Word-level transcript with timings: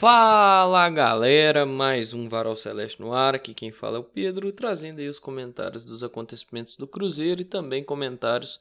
Fala 0.00 0.88
galera, 0.88 1.66
mais 1.66 2.14
um 2.14 2.26
Varal 2.26 2.56
Celeste 2.56 3.02
no 3.02 3.12
ar, 3.12 3.34
aqui 3.34 3.52
quem 3.52 3.70
fala 3.70 3.98
é 3.98 4.00
o 4.00 4.02
Pedro, 4.02 4.50
trazendo 4.50 4.98
aí 4.98 5.06
os 5.06 5.18
comentários 5.18 5.84
dos 5.84 6.02
acontecimentos 6.02 6.74
do 6.74 6.86
Cruzeiro 6.86 7.42
e 7.42 7.44
também 7.44 7.84
comentários 7.84 8.58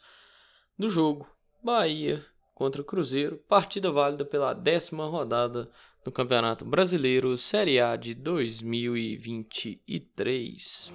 do 0.77 0.89
jogo 0.89 1.29
Bahia 1.63 2.21
contra 2.53 2.81
o 2.81 2.83
Cruzeiro, 2.83 3.37
partida 3.47 3.89
válida 3.89 4.25
pela 4.25 4.53
décima 4.53 5.07
rodada 5.07 5.71
do 6.03 6.11
Campeonato 6.11 6.65
Brasileiro 6.65 7.37
Série 7.37 7.79
A 7.79 7.95
de 7.95 8.13
2023. 8.13 10.93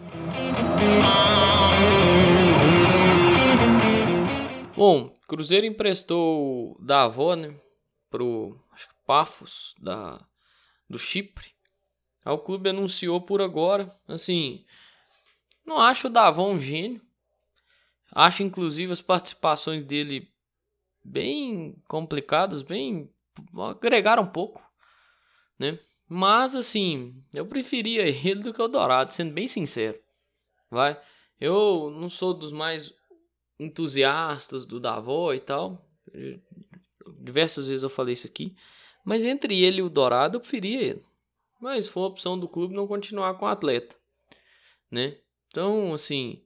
Bom, 4.77 5.17
Cruzeiro 5.27 5.65
emprestou 5.65 6.77
da 6.79 7.05
avó, 7.05 7.35
né, 7.35 7.55
pro 8.11 8.61
acho 8.75 8.89
que 8.89 8.95
Pafos 9.07 9.75
da 9.81 10.21
do 10.89 10.99
Chipre. 10.99 11.55
O 12.25 12.39
clube 12.39 12.71
anunciou 12.71 13.21
por 13.21 13.43
agora, 13.43 13.95
assim, 14.09 14.65
não 15.65 15.79
acho 15.79 16.07
o 16.07 16.11
Davon 16.11 16.55
um 16.55 16.61
gênio. 16.61 17.01
Acho 18.13 18.43
inclusive 18.43 18.93
as 18.93 19.03
participações 19.03 19.83
dele 19.83 20.33
bem 21.05 21.77
complicadas, 21.89 22.63
bem 22.63 23.11
agregaram 23.71 24.23
um 24.23 24.31
pouco, 24.31 24.63
né? 25.59 25.79
Mas 26.09 26.55
assim, 26.55 27.23
eu 27.33 27.47
preferia 27.47 28.07
ele 28.09 28.41
do 28.41 28.55
que 28.55 28.63
o 28.63 28.69
Dourado, 28.69 29.13
sendo 29.13 29.33
bem 29.33 29.47
sincero. 29.47 29.99
Vai. 30.71 31.01
Eu 31.41 31.91
não 31.91 32.09
sou 32.09 32.33
dos 32.33 32.53
mais 32.53 32.95
entusiastas 33.59 34.65
do 34.65 34.79
Davó 34.79 35.33
e 35.33 35.41
tal. 35.41 35.85
Diversas 37.19 37.69
vezes 37.69 37.83
eu 37.83 37.91
falei 37.91 38.15
isso 38.15 38.27
aqui. 38.27 38.57
Mas 39.05 39.25
entre 39.25 39.63
ele 39.63 39.81
e 39.81 39.83
o 39.83 39.91
Dourado, 39.91 40.37
eu 40.37 40.41
preferia 40.41 40.81
ele. 40.81 41.05
Mas 41.61 41.87
foi 41.87 42.03
a 42.03 42.07
opção 42.07 42.39
do 42.39 42.49
clube 42.49 42.75
não 42.75 42.87
continuar 42.87 43.35
com 43.35 43.45
o 43.45 43.49
atleta, 43.49 43.97
né? 44.91 45.19
Então, 45.49 45.93
assim, 45.93 46.43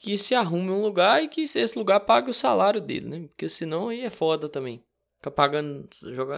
que 0.00 0.16
se 0.16 0.34
arrume 0.34 0.70
um 0.70 0.82
lugar 0.82 1.22
e 1.22 1.28
que 1.28 1.42
esse 1.42 1.78
lugar 1.78 2.00
pague 2.00 2.30
o 2.30 2.34
salário 2.34 2.80
dele, 2.80 3.08
né? 3.08 3.28
Porque 3.28 3.48
senão 3.48 3.88
aí 3.88 4.02
é 4.02 4.10
foda 4.10 4.48
também. 4.48 4.82
Ficar 5.16 5.32
pagando 5.32 5.88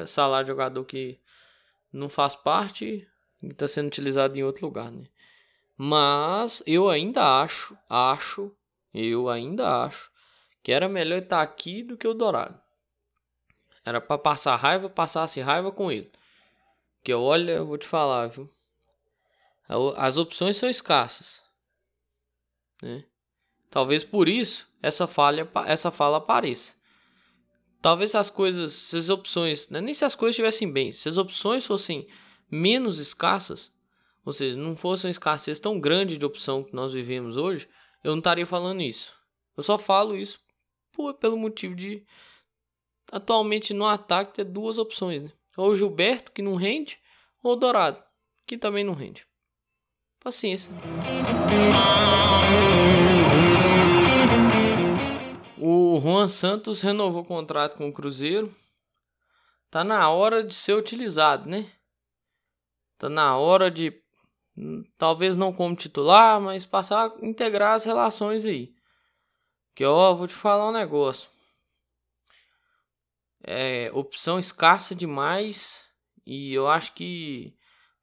salário 0.06 0.46
de 0.46 0.52
jogador 0.52 0.84
que 0.84 1.20
não 1.92 2.08
faz 2.08 2.34
parte 2.34 3.06
e 3.42 3.46
está 3.46 3.68
sendo 3.68 3.88
utilizado 3.88 4.38
em 4.38 4.42
outro 4.42 4.66
lugar, 4.66 4.90
né? 4.90 5.04
Mas 5.76 6.62
eu 6.66 6.88
ainda 6.88 7.42
acho, 7.42 7.76
acho, 7.88 8.54
eu 8.92 9.28
ainda 9.28 9.84
acho 9.84 10.10
que 10.62 10.72
era 10.72 10.88
melhor 10.88 11.18
estar 11.18 11.40
aqui 11.40 11.82
do 11.82 11.96
que 11.96 12.06
o 12.06 12.14
Dourado. 12.14 12.60
Era 13.84 14.00
para 14.00 14.18
passar 14.18 14.56
raiva, 14.56 14.90
passasse 14.90 15.40
raiva 15.40 15.72
com 15.72 15.90
ele. 15.90 16.10
Que 17.02 17.14
olha, 17.14 17.52
eu 17.52 17.66
vou 17.66 17.78
te 17.78 17.86
falar, 17.86 18.28
viu? 18.28 18.50
As 19.96 20.16
opções 20.16 20.56
são 20.56 20.68
escassas. 20.68 21.42
Né? 22.82 23.04
Talvez 23.70 24.02
por 24.02 24.28
isso 24.28 24.68
essa 24.82 25.06
falha, 25.06 25.48
essa 25.66 25.90
fala 25.90 26.18
apareça. 26.18 26.74
Talvez 27.80 28.14
as 28.14 28.28
coisas, 28.28 28.74
se 28.74 28.96
as 28.96 29.08
opções, 29.08 29.68
né? 29.70 29.80
nem 29.80 29.94
se 29.94 30.04
as 30.04 30.14
coisas 30.14 30.34
estivessem 30.34 30.70
bem, 30.70 30.92
se 30.92 31.08
as 31.08 31.16
opções 31.16 31.64
fossem 31.64 32.06
menos 32.50 32.98
escassas, 32.98 33.72
ou 34.24 34.32
seja, 34.32 34.56
não 34.56 34.76
fosse 34.76 35.06
uma 35.06 35.10
escassez 35.10 35.60
tão 35.60 35.80
grande 35.80 36.18
de 36.18 36.26
opção 36.26 36.62
que 36.62 36.74
nós 36.74 36.92
vivemos 36.92 37.36
hoje, 37.36 37.68
eu 38.04 38.10
não 38.10 38.18
estaria 38.18 38.44
falando 38.44 38.82
isso. 38.82 39.14
Eu 39.56 39.62
só 39.62 39.78
falo 39.78 40.16
isso 40.16 40.40
por, 40.92 41.14
pelo 41.14 41.38
motivo 41.38 41.74
de 41.74 42.04
atualmente 43.10 43.74
no 43.74 43.86
ataque 43.86 44.34
ter 44.34 44.44
duas 44.44 44.78
opções, 44.78 45.22
né? 45.22 45.32
Ou 45.56 45.70
o 45.70 45.76
Gilberto, 45.76 46.32
que 46.32 46.40
não 46.40 46.54
rende, 46.54 46.98
ou 47.42 47.56
Dourado, 47.56 48.02
que 48.46 48.56
também 48.56 48.84
não 48.84 48.94
rende. 48.94 49.26
Paciência. 50.20 50.70
O 55.58 56.00
Juan 56.00 56.28
Santos 56.28 56.80
renovou 56.80 57.22
o 57.22 57.26
contrato 57.26 57.76
com 57.76 57.88
o 57.88 57.92
Cruzeiro. 57.92 58.54
Tá 59.70 59.84
na 59.84 60.08
hora 60.10 60.42
de 60.42 60.54
ser 60.54 60.74
utilizado, 60.74 61.48
né? 61.48 61.70
Tá 62.98 63.08
na 63.08 63.36
hora 63.36 63.70
de 63.70 63.92
talvez 64.98 65.36
não 65.36 65.52
como 65.52 65.74
titular, 65.74 66.40
mas 66.40 66.66
passar 66.66 67.10
a 67.10 67.26
integrar 67.26 67.74
as 67.74 67.84
relações 67.84 68.44
aí. 68.44 68.74
Que 69.74 69.84
ó, 69.84 70.14
vou 70.14 70.26
te 70.26 70.34
falar 70.34 70.68
um 70.68 70.72
negócio 70.72 71.30
é, 73.50 73.90
opção 73.92 74.38
escassa 74.38 74.94
demais 74.94 75.84
e 76.24 76.54
eu 76.54 76.68
acho 76.68 76.94
que 76.94 77.52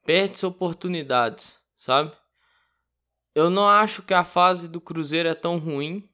perde 0.06 0.46
oportunidades, 0.46 1.58
sabe? 1.78 2.12
Eu 3.34 3.50
não 3.50 3.68
acho 3.68 4.02
que 4.02 4.14
a 4.14 4.26
fase 4.26 4.68
do 4.68 4.82
Cruzeiro 4.82 5.30
é 5.30 5.34
tão 5.34 5.58
ruim 5.58 6.10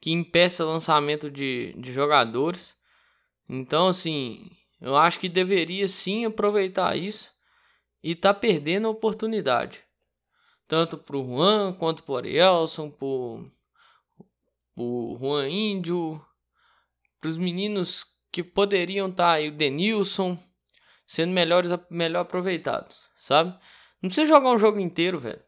que 0.00 0.12
impeça 0.12 0.64
lançamento 0.64 1.30
de, 1.30 1.74
de 1.76 1.92
jogadores. 1.92 2.76
Então, 3.48 3.88
assim, 3.88 4.48
eu 4.80 4.96
acho 4.96 5.18
que 5.18 5.28
deveria 5.28 5.88
sim 5.88 6.24
aproveitar 6.24 6.96
isso 6.96 7.32
e 8.02 8.14
tá 8.14 8.32
perdendo 8.32 8.86
a 8.86 8.90
oportunidade. 8.90 9.80
Tanto 10.68 10.96
pro 10.96 11.24
Juan 11.24 11.72
quanto 11.72 12.04
pro 12.04 12.16
Arielson, 12.16 12.88
pro, 12.88 13.50
pro 14.74 15.16
Juan 15.18 15.48
Índio, 15.48 16.24
para 17.20 17.30
os 17.30 17.38
meninos 17.38 18.11
que 18.32 18.42
poderiam 18.42 19.08
estar 19.08 19.24
tá 19.24 19.32
aí, 19.32 19.48
o 19.48 19.56
Denilson, 19.56 20.38
sendo 21.06 21.32
melhores, 21.32 21.70
melhor 21.90 22.22
aproveitados, 22.22 22.98
sabe? 23.18 23.50
Não 24.00 24.08
precisa 24.08 24.26
jogar 24.26 24.50
um 24.50 24.58
jogo 24.58 24.80
inteiro, 24.80 25.20
velho. 25.20 25.42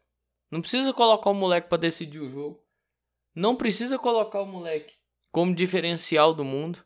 Não 0.51 0.61
precisa 0.61 0.93
colocar 0.93 1.31
o 1.31 1.33
moleque 1.33 1.67
para 1.67 1.79
decidir 1.79 2.19
o 2.19 2.29
jogo. 2.29 2.63
Não 3.33 3.55
precisa 3.55 3.97
colocar 3.97 4.39
o 4.41 4.45
moleque 4.45 4.93
como 5.31 5.53
diferencial 5.53 6.33
do 6.33 6.45
mundo. 6.45 6.85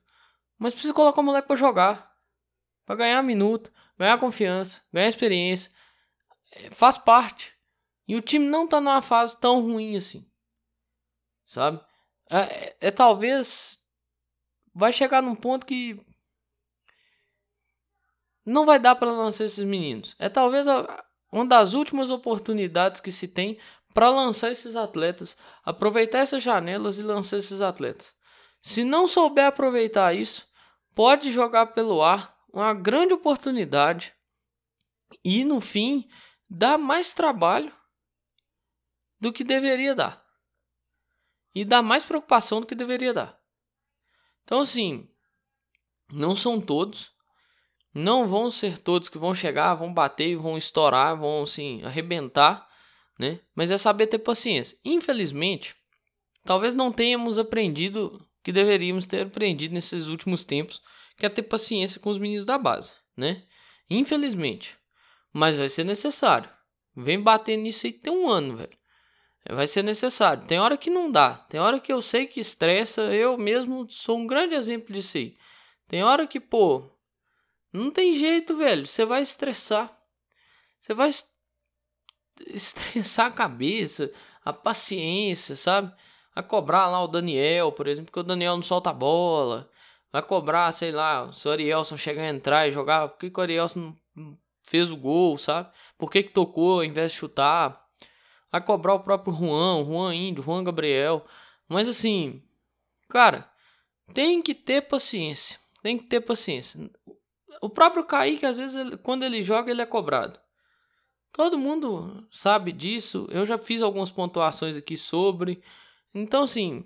Mas 0.58 0.74
precisa 0.74 0.94
colocar 0.94 1.22
o 1.22 1.24
moleque 1.24 1.48
para 1.48 1.56
jogar. 1.58 2.10
para 2.86 2.96
ganhar 2.96 3.22
minuto, 3.22 3.72
ganhar 3.98 4.18
confiança, 4.18 4.82
ganhar 4.92 5.08
experiência. 5.08 5.72
É, 6.52 6.72
faz 6.72 6.98
parte. 6.98 7.54
E 8.08 8.16
o 8.16 8.22
time 8.22 8.48
não 8.48 8.68
tá 8.68 8.82
numa 8.82 9.02
fase 9.02 9.40
tão 9.40 9.62
ruim 9.62 9.96
assim. 9.96 10.28
Sabe? 11.46 11.80
É, 12.32 12.38
é, 12.38 12.78
é 12.80 12.92
talvez 12.92 13.79
vai 14.80 14.94
chegar 14.94 15.22
num 15.22 15.36
ponto 15.36 15.66
que 15.66 16.00
não 18.46 18.66
vai 18.66 18.80
dar 18.80 18.96
para 18.96 19.12
lançar 19.12 19.44
esses 19.44 19.64
meninos. 19.66 20.16
É 20.18 20.30
talvez 20.30 20.68
a, 20.70 21.06
uma 21.30 21.46
das 21.46 21.74
últimas 21.74 22.10
oportunidades 22.10 23.02
que 23.02 23.12
se 23.12 23.28
tem 23.28 23.60
para 23.94 24.10
lançar 24.10 24.52
esses 24.52 24.78
atletas, 24.78 25.36
aproveitar 25.66 26.20
essas 26.20 26.42
janelas 26.42 26.98
e 26.98 27.04
lançar 27.04 27.38
esses 27.38 27.60
atletas. 27.60 28.16
Se 28.62 28.86
não 28.86 29.06
souber 29.06 29.48
aproveitar 29.48 30.16
isso, 30.16 30.48
pode 30.96 31.30
jogar 31.32 31.68
pelo 31.68 32.02
ar 32.02 32.34
uma 32.52 32.74
grande 32.74 33.14
oportunidade 33.14 34.14
e 35.24 35.44
no 35.44 35.60
fim 35.60 36.08
dar 36.50 36.78
mais 36.78 37.12
trabalho 37.12 37.74
do 39.20 39.34
que 39.34 39.44
deveria 39.44 39.94
dar. 39.94 40.26
E 41.54 41.66
dar 41.66 41.82
mais 41.82 42.06
preocupação 42.06 42.62
do 42.62 42.68
que 42.68 42.76
deveria 42.76 43.14
dar. 43.14 43.39
Então, 44.50 44.62
assim, 44.62 45.08
não 46.12 46.34
são 46.34 46.60
todos. 46.60 47.12
Não 47.94 48.28
vão 48.28 48.50
ser 48.50 48.80
todos 48.80 49.08
que 49.08 49.20
vão 49.20 49.32
chegar, 49.32 49.76
vão 49.76 49.94
bater, 49.94 50.36
vão 50.38 50.58
estourar, 50.58 51.16
vão, 51.16 51.44
assim, 51.44 51.84
arrebentar, 51.84 52.68
né? 53.20 53.42
Mas 53.54 53.70
é 53.70 53.78
saber 53.78 54.08
ter 54.08 54.18
paciência. 54.18 54.76
Infelizmente, 54.84 55.76
talvez 56.44 56.74
não 56.74 56.92
tenhamos 56.92 57.38
aprendido 57.38 58.28
que 58.44 58.52
deveríamos 58.52 59.06
ter 59.06 59.28
aprendido 59.28 59.72
nesses 59.72 60.08
últimos 60.08 60.44
tempos, 60.44 60.82
que 61.16 61.28
é 61.28 61.30
ter 61.30 61.44
paciência 61.44 62.02
com 62.02 62.10
os 62.10 62.18
meninos 62.18 62.48
da 62.48 62.58
base, 62.58 62.94
né? 63.16 63.44
Infelizmente. 63.88 64.76
Mas 65.32 65.58
vai 65.58 65.70
ser 65.70 65.84
necessário. 65.84 66.50
Vem 66.96 67.22
bater 67.22 67.56
nisso 67.56 67.86
aí 67.86 67.94
tem 67.94 68.12
um 68.12 68.28
ano, 68.28 68.58
velho 68.58 68.79
vai 69.54 69.68
ser 69.68 69.84
necessário. 69.84 70.46
Tem 70.46 70.60
hora 70.60 70.78
que 70.78 70.90
não 70.90 71.12
dá, 71.12 71.36
tem 71.50 71.60
hora 71.60 71.80
que 71.80 71.92
eu 71.92 72.02
sei 72.02 72.28
que 72.28 72.40
estressa, 72.40 73.02
eu 73.14 73.38
mesmo 73.38 73.90
sou 73.90 74.18
um 74.18 74.28
grande 74.28 74.56
exemplo 74.56 74.94
disso 74.94 75.18
aí. 75.18 75.38
Tem 75.88 76.04
hora 76.04 76.28
que, 76.28 76.40
pô, 76.40 76.90
não 77.74 77.92
tem 77.92 78.16
jeito, 78.16 78.56
velho, 78.58 78.86
você 78.88 79.06
vai 79.06 79.22
estressar. 79.22 79.96
Você 80.80 80.94
vai 80.94 81.10
estressar 82.48 83.28
a 83.28 83.32
cabeça, 83.32 84.12
a 84.44 84.54
paciência, 84.54 85.56
sabe? 85.56 85.94
Vai 86.34 86.44
cobrar 86.44 86.88
lá 86.88 87.04
o 87.04 87.08
Daniel, 87.08 87.72
por 87.72 87.88
exemplo, 87.88 88.12
que 88.12 88.20
o 88.20 88.24
Daniel 88.24 88.56
não 88.56 88.64
solta 88.64 88.92
a 88.92 88.94
bola. 88.94 89.70
Vai 90.12 90.22
cobrar, 90.24 90.72
sei 90.72 90.92
lá, 90.92 91.32
se 91.32 91.48
o 91.48 91.52
Arielson 91.52 91.98
chegar 91.98 92.24
a 92.24 92.30
entrar 92.30 92.68
e 92.68 92.72
jogar, 92.72 93.10
por 93.10 93.20
que, 93.20 93.30
que 93.30 93.40
o 93.40 93.44
Arielson 93.44 93.96
fez 94.64 94.92
o 94.92 94.98
gol, 94.98 95.38
sabe? 95.38 95.70
Por 95.98 96.10
que, 96.12 96.24
que 96.24 96.32
tocou 96.32 96.76
ao 96.76 96.84
invés 96.84 97.12
de 97.12 97.18
chutar? 97.18 97.89
A 98.52 98.60
cobrar 98.60 98.96
o 98.96 99.02
próprio 99.02 99.34
Juan, 99.34 99.86
Juan 99.86 100.16
Índio, 100.16 100.44
Juan 100.44 100.64
Gabriel. 100.64 101.26
Mas 101.68 101.88
assim, 101.88 102.42
cara, 103.08 103.50
tem 104.14 104.42
que 104.42 104.54
ter 104.54 104.82
paciência. 104.82 105.60
Tem 105.82 105.98
que 105.98 106.06
ter 106.06 106.22
paciência. 106.22 106.90
O 107.62 107.70
próprio 107.70 108.04
Kaique, 108.04 108.46
às 108.46 108.58
vezes, 108.58 108.76
ele, 108.76 108.98
quando 108.98 109.24
ele 109.24 109.44
joga, 109.44 109.72
ele 109.72 109.82
é 109.82 109.86
cobrado. 109.86 110.40
Todo 111.32 111.60
mundo 111.60 112.28
sabe 112.32 112.72
disso. 112.72 113.28
Eu 113.30 113.46
já 113.46 113.58
fiz 113.58 113.82
algumas 113.82 114.12
pontuações 114.12 114.76
aqui 114.76 114.98
sobre. 114.98 115.64
Então, 116.14 116.44
assim. 116.44 116.86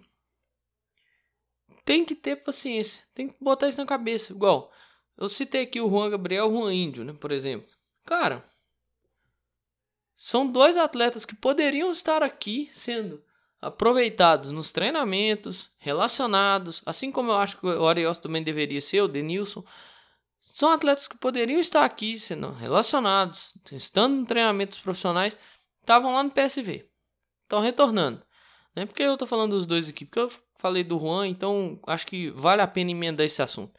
Tem 1.86 2.06
que 2.06 2.16
ter 2.16 2.38
paciência. 2.38 3.04
Tem 3.14 3.28
que 3.28 3.36
botar 3.42 3.68
isso 3.68 3.80
na 3.80 3.86
cabeça. 3.86 4.32
Igual, 4.32 4.72
eu 5.18 5.28
citei 5.28 5.64
aqui 5.64 5.82
o 5.82 5.90
Juan 5.90 6.10
Gabriel 6.10 6.48
o 6.48 6.52
Juan 6.52 6.74
Índio, 6.74 7.04
né, 7.04 7.14
por 7.14 7.32
exemplo. 7.32 7.70
Cara, 8.06 8.44
são 10.26 10.48
dois 10.48 10.78
atletas 10.78 11.26
que 11.26 11.36
poderiam 11.36 11.92
estar 11.92 12.24
aqui 12.24 12.70
sendo 12.72 13.22
aproveitados 13.60 14.54
nos 14.54 14.72
treinamentos, 14.72 15.70
relacionados, 15.78 16.82
assim 16.86 17.12
como 17.12 17.30
eu 17.30 17.36
acho 17.36 17.58
que 17.58 17.68
o 17.68 17.86
Ariel 17.86 18.16
também 18.16 18.42
deveria 18.42 18.80
ser, 18.80 19.02
o 19.02 19.10
Denilson. 19.10 19.66
São 20.40 20.72
atletas 20.72 21.10
que 21.10 21.18
poderiam 21.18 21.60
estar 21.60 21.84
aqui 21.84 22.18
sendo 22.18 22.54
relacionados, 22.54 23.54
estando 23.70 24.22
em 24.22 24.24
treinamentos 24.24 24.80
profissionais, 24.80 25.38
estavam 25.82 26.14
lá 26.14 26.24
no 26.24 26.32
PSV. 26.32 26.90
Estão 27.42 27.60
retornando. 27.60 28.24
Né? 28.74 28.86
Por 28.86 28.96
que 28.96 29.04
eu 29.04 29.16
estou 29.16 29.28
falando 29.28 29.52
dos 29.52 29.66
dois 29.66 29.90
aqui? 29.90 30.06
Porque 30.06 30.20
eu 30.20 30.32
falei 30.58 30.86
do 30.86 30.98
Juan, 30.98 31.28
então 31.28 31.78
acho 31.86 32.08
que 32.08 32.30
vale 32.30 32.62
a 32.62 32.68
pena 32.68 32.92
emendar 32.92 33.26
esse 33.26 33.42
assunto. 33.42 33.78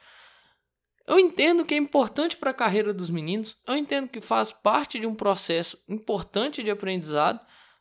Eu 1.06 1.18
entendo 1.18 1.64
que 1.64 1.74
é 1.74 1.76
importante 1.76 2.36
para 2.36 2.50
a 2.50 2.54
carreira 2.54 2.94
dos 2.94 3.10
meninos, 3.10 3.58
eu 3.66 3.76
entendo 3.76 4.08
que 4.08 4.20
faz 4.20 4.50
parte 4.50 4.98
de 4.98 5.06
um 5.06 5.14
processo 5.14 5.78
importante 5.86 6.62
de 6.62 6.70
aprendizado, 6.70 7.40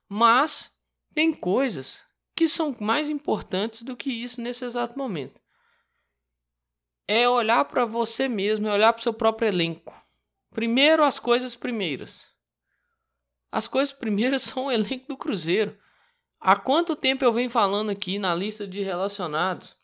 mas 0.10 0.76
tem 1.14 1.32
coisas 1.32 2.04
que 2.36 2.48
são 2.48 2.76
mais 2.80 3.10
importantes 3.10 3.84
do 3.84 3.96
que 3.96 4.10
isso 4.12 4.42
nesse 4.42 4.66
exato 4.66 4.98
momento. 4.98 5.40
É 7.08 7.28
olhar 7.30 7.64
para 7.66 7.86
você 7.86 8.28
mesmo, 8.28 8.68
é 8.68 8.74
olhar 8.74 8.92
para 8.92 9.00
o 9.00 9.04
seu 9.04 9.14
próprio 9.14 9.48
elenco. 9.48 9.94
Primeiro, 10.52 11.04
as 11.04 11.18
coisas 11.20 11.56
primeiras. 11.56 12.28
As 13.52 13.68
coisas 13.68 13.94
primeiras 13.94 14.42
são 14.44 14.66
o 14.66 14.72
elenco 14.72 15.08
do 15.08 15.18
Cruzeiro. 15.18 15.78
Há 16.40 16.58
quanto 16.58 16.96
tempo 16.96 17.24
eu 17.24 17.32
venho 17.32 17.50
falando 17.50 17.90
aqui 17.90 18.20
na 18.20 18.36
lista 18.36 18.68
de 18.68 18.82
relacionados 18.82 19.78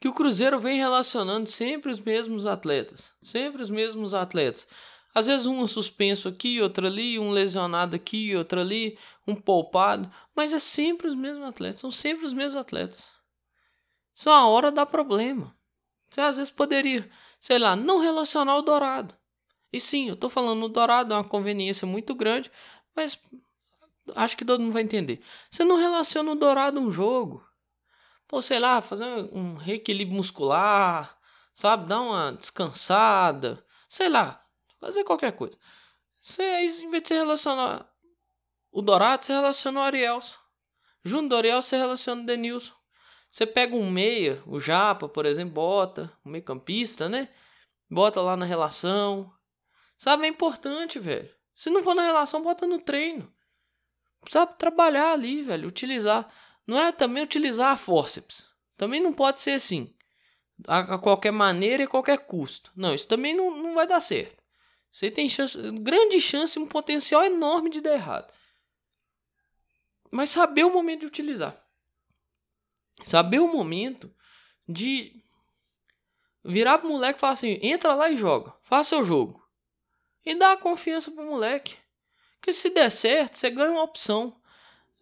que 0.00 0.08
o 0.08 0.12
Cruzeiro 0.12 0.60
vem 0.60 0.78
relacionando 0.78 1.48
sempre 1.48 1.90
os 1.90 2.00
mesmos 2.00 2.46
atletas, 2.46 3.12
sempre 3.22 3.62
os 3.62 3.70
mesmos 3.70 4.12
atletas. 4.14 4.66
Às 5.14 5.26
vezes 5.26 5.46
um 5.46 5.66
suspenso 5.66 6.28
aqui, 6.28 6.60
outro 6.60 6.86
ali, 6.86 7.18
um 7.18 7.30
lesionado 7.30 7.96
aqui, 7.96 8.36
outro 8.36 8.60
ali, 8.60 8.98
um 9.26 9.34
poupado, 9.34 10.10
mas 10.34 10.52
é 10.52 10.58
sempre 10.58 11.08
os 11.08 11.14
mesmos 11.14 11.48
atletas, 11.48 11.80
são 11.80 11.90
sempre 11.90 12.26
os 12.26 12.34
mesmos 12.34 12.56
atletas. 12.56 13.02
Isso 14.14 14.28
uma 14.28 14.46
hora 14.46 14.70
dá 14.70 14.84
problema. 14.84 15.56
Você 16.10 16.20
às 16.20 16.36
vezes 16.36 16.50
poderia, 16.50 17.08
sei 17.40 17.58
lá, 17.58 17.74
não 17.74 17.98
relacionar 17.98 18.56
o 18.56 18.62
Dourado. 18.62 19.14
E 19.72 19.80
sim, 19.80 20.08
eu 20.08 20.14
estou 20.14 20.30
falando 20.30 20.64
o 20.64 20.68
Dourado 20.68 21.12
é 21.12 21.16
uma 21.16 21.24
conveniência 21.24 21.86
muito 21.86 22.14
grande, 22.14 22.50
mas 22.94 23.18
acho 24.14 24.36
que 24.36 24.44
todo 24.44 24.60
mundo 24.60 24.72
vai 24.72 24.82
entender. 24.82 25.22
Você 25.50 25.64
não 25.64 25.76
relaciona 25.76 26.32
o 26.32 26.36
Dourado 26.36 26.78
a 26.78 26.82
um 26.82 26.90
jogo. 26.90 27.45
Pô, 28.28 28.42
sei 28.42 28.58
lá, 28.58 28.82
fazer 28.82 29.04
um 29.04 29.54
reequilíbrio 29.54 30.16
muscular, 30.16 31.16
sabe? 31.54 31.86
Dar 31.86 32.00
uma 32.00 32.32
descansada, 32.32 33.64
sei 33.88 34.08
lá, 34.08 34.44
fazer 34.80 35.04
qualquer 35.04 35.32
coisa. 35.32 35.56
Você, 36.20 36.42
em 36.42 36.90
vez 36.90 37.02
de 37.02 37.08
você 37.08 37.14
relacionar 37.14 37.88
o 38.72 38.82
Dourado, 38.82 39.24
você 39.24 39.32
relaciona 39.32 39.80
o 39.80 39.82
Arielson. 39.82 40.36
Junto 41.04 41.28
do 41.28 41.36
Ariel, 41.36 41.62
você 41.62 41.76
relaciona 41.76 42.22
o 42.22 42.26
Denilson. 42.26 42.74
Você 43.30 43.46
pega 43.46 43.76
um 43.76 43.90
meia, 43.90 44.42
o 44.46 44.58
Japa, 44.58 45.08
por 45.08 45.24
exemplo, 45.24 45.54
bota, 45.54 46.12
um 46.24 46.30
meio 46.30 46.42
campista, 46.42 47.08
né? 47.08 47.28
Bota 47.88 48.20
lá 48.20 48.36
na 48.36 48.44
relação. 48.44 49.32
Sabe, 49.96 50.24
é 50.24 50.28
importante, 50.28 50.98
velho. 50.98 51.32
Se 51.54 51.70
não 51.70 51.82
for 51.82 51.94
na 51.94 52.02
relação, 52.02 52.42
bota 52.42 52.66
no 52.66 52.80
treino. 52.80 53.32
Sabe, 54.28 54.58
trabalhar 54.58 55.12
ali, 55.12 55.42
velho, 55.42 55.68
utilizar. 55.68 56.30
Não 56.66 56.78
é 56.78 56.90
também 56.90 57.22
utilizar 57.22 57.72
a 57.72 57.76
forceps. 57.76 58.44
Também 58.76 59.00
não 59.00 59.12
pode 59.12 59.40
ser 59.40 59.52
assim. 59.52 59.94
A, 60.66 60.94
a 60.94 60.98
qualquer 60.98 61.30
maneira 61.30 61.82
e 61.82 61.86
qualquer 61.86 62.18
custo. 62.26 62.72
Não, 62.74 62.94
isso 62.94 63.06
também 63.06 63.34
não, 63.34 63.56
não 63.56 63.74
vai 63.74 63.86
dar 63.86 64.00
certo. 64.00 64.42
Você 64.90 65.10
tem 65.10 65.28
chance, 65.28 65.58
grande 65.72 66.20
chance, 66.20 66.58
um 66.58 66.66
potencial 66.66 67.22
enorme 67.22 67.68
de 67.68 67.80
dar 67.80 67.92
errado. 67.92 68.32
Mas 70.10 70.30
saber 70.30 70.64
o 70.64 70.72
momento 70.72 71.00
de 71.00 71.06
utilizar. 71.06 71.62
Saber 73.04 73.40
o 73.40 73.52
momento 73.52 74.10
de 74.66 75.22
virar 76.42 76.78
pro 76.78 76.88
moleque 76.88 77.18
e 77.18 77.20
falar 77.20 77.34
assim: 77.34 77.58
entra 77.62 77.94
lá 77.94 78.10
e 78.10 78.16
joga, 78.16 78.54
faça 78.62 78.90
seu 78.90 79.04
jogo. 79.04 79.46
E 80.24 80.34
dá 80.34 80.56
confiança 80.56 81.10
pro 81.10 81.26
moleque. 81.26 81.76
Que 82.40 82.52
se 82.52 82.70
der 82.70 82.90
certo, 82.90 83.36
você 83.36 83.50
ganha 83.50 83.72
uma 83.72 83.82
opção. 83.82 84.40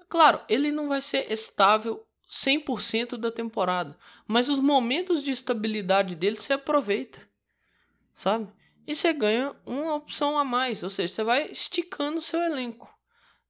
Claro, 0.09 0.41
ele 0.49 0.71
não 0.71 0.89
vai 0.89 1.01
ser 1.01 1.31
estável 1.33 2.07
100% 2.29 3.17
da 3.17 3.31
temporada, 3.31 3.97
mas 4.27 4.49
os 4.49 4.59
momentos 4.59 5.23
de 5.23 5.31
estabilidade 5.31 6.15
dele 6.15 6.37
você 6.37 6.53
aproveita, 6.53 7.21
sabe? 8.15 8.53
E 8.87 8.95
você 8.95 9.13
ganha 9.13 9.55
uma 9.65 9.95
opção 9.95 10.39
a 10.39 10.45
mais, 10.45 10.83
ou 10.83 10.91
seja, 10.91 11.13
você 11.13 11.25
vai 11.25 11.51
esticando 11.51 12.19
o 12.19 12.23
seu 12.23 12.41
elenco, 12.41 12.93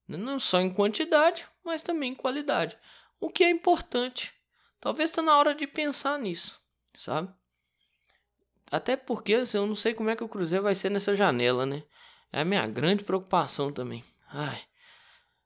não 0.07 0.39
só 0.39 0.61
em 0.61 0.73
quantidade, 0.73 1.45
mas 1.63 1.81
também 1.81 2.11
em 2.11 2.15
qualidade, 2.15 2.77
o 3.19 3.29
que 3.29 3.43
é 3.43 3.49
importante. 3.49 4.33
Talvez 4.79 5.09
está 5.09 5.21
na 5.21 5.37
hora 5.37 5.55
de 5.55 5.65
pensar 5.65 6.19
nisso, 6.19 6.61
sabe? 6.93 7.33
Até 8.71 8.95
porque 8.95 9.35
assim, 9.35 9.57
eu 9.57 9.65
não 9.65 9.75
sei 9.75 9.93
como 9.93 10.09
é 10.09 10.15
que 10.15 10.23
o 10.23 10.29
Cruzeiro 10.29 10.63
vai 10.63 10.75
ser 10.75 10.89
nessa 10.89 11.15
janela, 11.15 11.65
né? 11.65 11.83
É 12.31 12.41
a 12.41 12.45
minha 12.45 12.67
grande 12.67 13.03
preocupação 13.03 13.71
também. 13.71 14.03
Ai. 14.27 14.61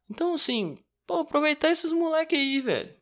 Então, 0.10 0.34
assim, 0.34 0.84
Pô, 1.10 1.22
aproveitar 1.22 1.72
esses 1.72 1.92
moleque 1.92 2.36
aí, 2.36 2.62
velho. 2.62 2.94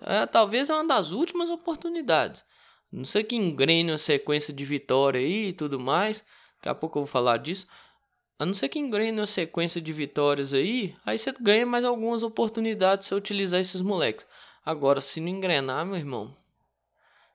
É, 0.00 0.26
talvez 0.26 0.68
é 0.68 0.74
uma 0.74 0.84
das 0.84 1.12
últimas 1.12 1.48
oportunidades. 1.48 2.44
Não 2.90 3.04
sei 3.04 3.22
que 3.22 3.36
engrene 3.36 3.92
uma 3.92 3.98
sequência 3.98 4.52
de 4.52 4.64
vitória 4.64 5.20
aí 5.20 5.50
e 5.50 5.52
tudo 5.52 5.78
mais. 5.78 6.24
Daqui 6.56 6.70
a 6.70 6.74
pouco 6.74 6.98
eu 6.98 7.04
vou 7.04 7.06
falar 7.06 7.36
disso. 7.36 7.68
A 8.36 8.44
não 8.44 8.52
ser 8.52 8.68
que 8.68 8.80
engrene 8.80 9.20
uma 9.20 9.28
sequência 9.28 9.80
de 9.80 9.92
vitórias 9.92 10.52
aí, 10.52 10.96
aí 11.06 11.16
você 11.16 11.32
ganha 11.40 11.64
mais 11.64 11.84
algumas 11.84 12.24
oportunidades 12.24 13.06
se 13.06 13.14
utilizar 13.14 13.60
esses 13.60 13.80
moleques. 13.80 14.26
Agora, 14.64 15.00
se 15.00 15.20
não 15.20 15.28
engrenar, 15.28 15.86
meu 15.86 15.94
irmão, 15.94 16.36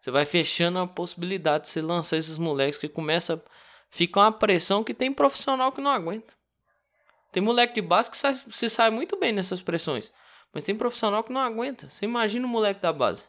você 0.02 0.12
vai 0.12 0.26
fechando 0.26 0.78
a 0.80 0.86
possibilidade 0.86 1.64
de 1.64 1.70
você 1.70 1.82
lançar 1.82 2.18
esses 2.18 2.38
moleques 2.38 2.78
que 2.78 2.90
começa 2.90 3.42
fica 3.90 4.20
uma 4.20 4.32
pressão 4.34 4.84
que 4.84 4.94
tem 4.94 5.14
profissional 5.14 5.72
que 5.72 5.80
não 5.80 5.90
aguenta. 5.90 6.34
Tem 7.32 7.42
moleque 7.42 7.76
de 7.76 7.82
base 7.82 8.12
que 8.12 8.18
sai, 8.18 8.34
se 8.36 8.70
sai 8.70 8.90
muito 8.90 9.18
bem 9.18 9.32
nessas 9.32 9.62
pressões. 9.62 10.12
Mas 10.54 10.66
tem 10.66 10.76
profissional 10.76 11.24
que 11.24 11.32
não 11.32 11.40
aguenta. 11.40 11.90
Você 11.90 12.06
imagina 12.06 12.46
o 12.46 12.50
moleque 12.50 12.82
da 12.82 12.92
base. 12.92 13.24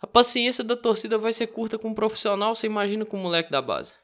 A 0.00 0.06
paciência 0.06 0.62
da 0.62 0.76
torcida 0.76 1.18
vai 1.18 1.32
ser 1.32 1.48
curta 1.48 1.76
com 1.76 1.88
um 1.88 1.94
profissional, 1.94 2.54
você 2.54 2.66
imagina 2.66 3.04
com 3.04 3.16
o 3.16 3.20
moleque 3.20 3.50
da 3.50 3.60
base. 3.60 3.94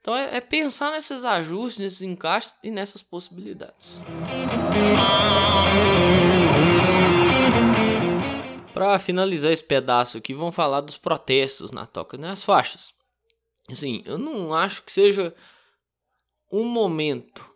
Então 0.00 0.14
é, 0.14 0.36
é 0.36 0.40
pensar 0.40 0.90
nesses 0.92 1.24
ajustes, 1.24 1.78
nesses 1.78 2.02
encaixes 2.02 2.52
e 2.62 2.70
nessas 2.70 3.02
possibilidades. 3.02 3.98
Para 8.74 8.98
finalizar 8.98 9.52
esse 9.52 9.64
pedaço 9.64 10.18
aqui, 10.18 10.34
vamos 10.34 10.54
falar 10.54 10.82
dos 10.82 10.98
protestos 10.98 11.70
na 11.70 11.86
toca, 11.86 12.16
né? 12.18 12.30
As 12.30 12.44
faixas. 12.44 12.92
Assim, 13.70 14.02
eu 14.04 14.18
não 14.18 14.52
acho 14.52 14.82
que 14.82 14.92
seja 14.92 15.34
um 16.50 16.64
momento 16.64 17.48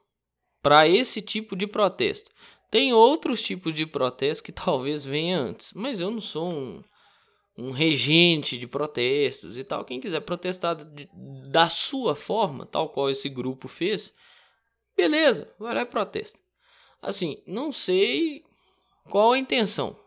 para 0.63 0.89
esse 0.89 1.21
tipo 1.21 1.57
de 1.57 1.67
protesto. 1.67 2.31
Tem 2.71 2.93
outros 2.93 3.43
tipos 3.43 3.75
de 3.75 3.85
protesto 3.85 4.45
que 4.45 4.53
talvez 4.53 5.05
venha 5.05 5.39
antes, 5.39 5.73
mas 5.75 6.01
eu 6.01 6.11
não 6.11 6.21
sou 6.21 6.51
um, 6.51 6.83
um 7.59 7.71
regente 7.71 8.57
de 8.57 8.67
protestos 8.67 9.59
e 9.59 9.65
tal. 9.65 9.85
Quem 9.85 10.01
quiser 10.01 10.21
protestar 10.21 10.77
de, 10.77 11.09
da 11.51 11.69
sua 11.69 12.15
forma, 12.15 12.65
tal 12.65 12.89
qual 12.89 13.11
esse 13.11 13.29
grupo 13.29 13.69
fez, 13.69 14.15
beleza, 14.97 15.53
vai 15.59 15.75
lá 15.75 15.83
e 15.83 15.87
protesta. 15.87 16.39
Assim, 17.01 17.43
não 17.47 17.73
sei 17.73 18.45
qual 19.11 19.33
a 19.33 19.39
intenção, 19.39 19.99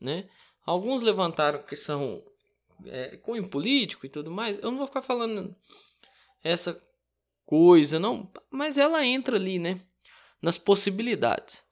né? 0.00 0.28
Alguns 0.66 1.02
levantaram 1.02 1.62
que 1.62 1.76
são 1.76 2.22
é, 2.86 3.16
cunho 3.18 3.48
político 3.48 4.04
e 4.06 4.08
tudo 4.08 4.30
mais. 4.30 4.58
Eu 4.58 4.70
não 4.70 4.78
vou 4.78 4.86
ficar 4.86 5.02
falando 5.02 5.54
essa 6.42 6.80
coisa, 7.50 7.98
não, 7.98 8.30
mas 8.48 8.78
ela 8.78 9.04
entra 9.04 9.34
ali, 9.34 9.58
né? 9.58 9.80
Nas 10.40 10.56
possibilidades. 10.56 11.64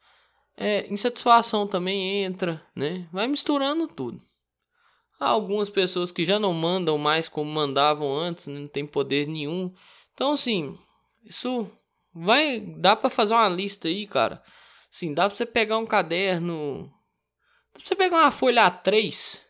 É, 0.56 0.92
insatisfação 0.92 1.68
também 1.68 2.25
entra, 2.25 2.61
né? 2.75 3.08
Vai 3.12 3.28
misturando 3.28 3.87
tudo. 3.87 4.20
Há 5.20 5.28
algumas 5.28 5.70
pessoas 5.70 6.11
que 6.11 6.25
já 6.25 6.37
não 6.37 6.52
mandam 6.52 6.99
mais 6.99 7.28
como 7.28 7.49
mandavam 7.49 8.12
antes, 8.12 8.49
né? 8.49 8.58
não 8.58 8.66
tem 8.66 8.85
poder 8.85 9.28
nenhum. 9.28 9.73
Então, 10.12 10.32
assim, 10.32 10.76
isso 11.25 11.70
vai. 12.12 12.58
Dá 12.58 12.97
para 12.97 13.08
fazer 13.08 13.35
uma 13.35 13.49
lista 13.49 13.87
aí, 13.87 14.04
cara. 14.04 14.42
Sim, 14.90 15.14
dá 15.14 15.28
pra 15.28 15.37
você 15.37 15.47
pegar 15.47 15.78
um 15.78 15.87
caderno. 15.87 16.92
Dá 17.73 17.78
pra 17.78 17.87
você 17.87 17.94
pegar 17.94 18.16
uma 18.16 18.30
folha 18.32 18.68
A3 18.68 19.40